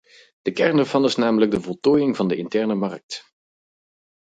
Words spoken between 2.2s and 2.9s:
de interne